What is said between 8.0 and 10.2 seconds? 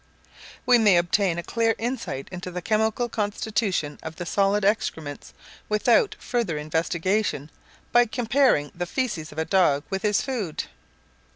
comparing the faeces of a dog with